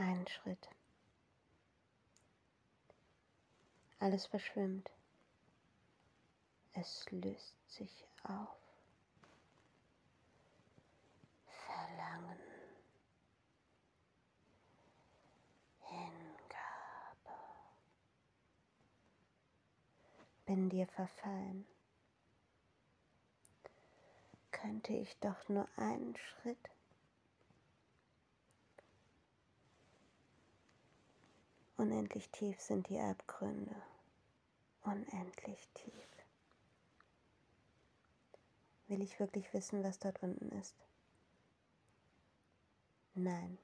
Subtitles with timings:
[0.00, 0.68] Ein Schritt.
[3.98, 4.88] Alles verschwimmt.
[6.72, 8.56] Es löst sich auf.
[11.66, 12.38] Verlangen.
[15.80, 17.34] Hingabe.
[20.46, 21.66] Bin dir verfallen.
[24.52, 26.70] Könnte ich doch nur einen Schritt
[31.78, 33.76] Unendlich tief sind die Abgründe,
[34.82, 36.08] unendlich tief.
[38.88, 40.74] Will ich wirklich wissen, was dort unten ist?
[43.14, 43.58] Nein.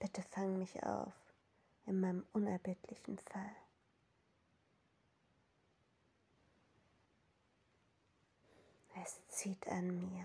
[0.00, 1.12] Bitte fang mich auf
[1.86, 3.56] in meinem unerbittlichen Fall.
[9.00, 10.24] Es zieht an mir,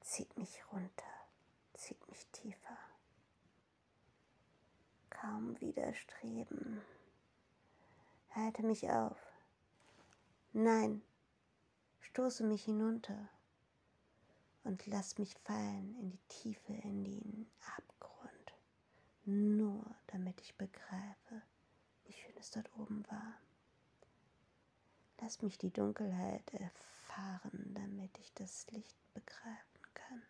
[0.00, 1.04] zieht mich runter,
[1.74, 2.61] zieht mich tiefer
[5.22, 6.80] kaum widerstreben.
[8.30, 9.18] Halte mich auf.
[10.52, 11.02] Nein,
[12.00, 13.28] stoße mich hinunter
[14.64, 18.54] und lass mich fallen in die Tiefe, in den Abgrund,
[19.24, 21.42] nur damit ich begreife,
[22.04, 23.34] wie schön es dort oben war.
[25.20, 30.22] Lass mich die Dunkelheit erfahren, damit ich das Licht begreifen kann.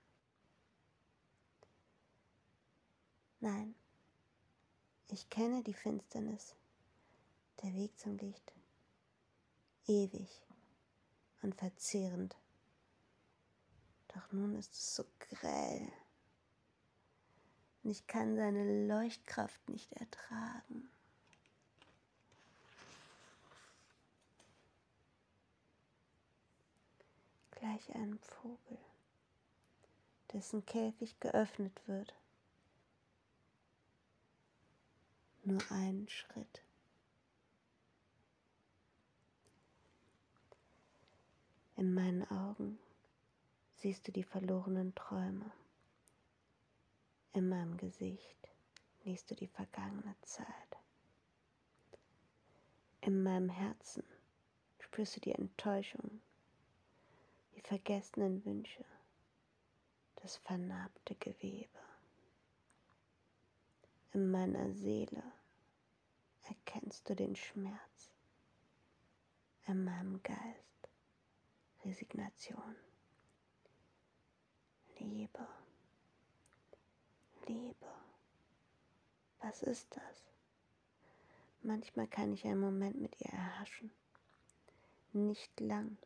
[3.40, 3.74] Nein,
[5.12, 6.54] ich kenne die Finsternis,
[7.62, 8.52] der Weg zum Licht,
[9.86, 10.30] ewig
[11.42, 12.34] und verzehrend.
[14.08, 15.92] Doch nun ist es so grell
[17.82, 20.88] und ich kann seine Leuchtkraft nicht ertragen.
[27.50, 28.78] Gleich einem Vogel,
[30.32, 32.14] dessen Käfig geöffnet wird
[35.44, 36.62] nur einen Schritt.
[41.76, 42.78] In meinen Augen
[43.76, 45.50] siehst du die verlorenen Träume.
[47.32, 48.36] In meinem Gesicht
[49.04, 50.46] liest du die vergangene Zeit.
[53.00, 54.04] In meinem Herzen
[54.78, 56.20] spürst du die Enttäuschung,
[57.56, 58.84] die vergessenen Wünsche,
[60.16, 61.81] das vernarbte Gewebe
[64.12, 65.22] in meiner Seele
[66.42, 68.10] erkennst du den Schmerz,
[69.66, 70.88] in meinem Geist
[71.84, 72.76] Resignation,
[74.98, 75.48] Liebe,
[77.46, 77.86] Liebe.
[79.40, 80.30] Was ist das?
[81.62, 83.90] Manchmal kann ich einen Moment mit ihr erhaschen,
[85.12, 85.96] nicht lang.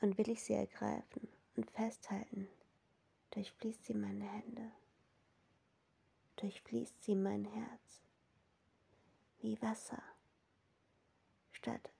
[0.00, 2.48] Und will ich sie ergreifen und festhalten,
[3.30, 4.72] durchfließt sie meine Hände
[6.40, 8.02] durchfließt sie mein Herz
[9.40, 10.02] wie Wasser,
[11.52, 11.90] statt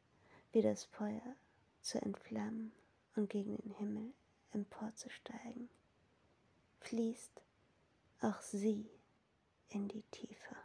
[0.52, 1.36] wie das Feuer
[1.80, 2.72] zu entflammen
[3.16, 4.12] und gegen den Himmel
[4.52, 5.68] emporzusteigen,
[6.80, 7.42] fließt
[8.20, 8.90] auch sie
[9.68, 10.56] in die Tiefe.